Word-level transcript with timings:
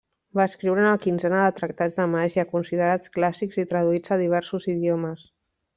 Va 0.37 0.45
escriure 0.51 0.81
una 0.85 0.93
quinzena 1.03 1.41
de 1.43 1.51
tractats 1.59 1.99
de 2.01 2.07
màgia, 2.15 2.47
considerats 2.55 3.15
clàssics 3.19 3.63
i 3.65 3.69
traduïts 3.75 4.17
a 4.17 4.23
diversos 4.27 4.71
idiomes. 4.79 5.33